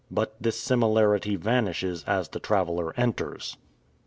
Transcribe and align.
But 0.09 0.33
this 0.41 0.59
similarity 0.59 1.35
vanishes 1.35 2.03
as 2.07 2.29
the 2.29 2.39
traveler 2.39 2.91
enters. 2.99 3.55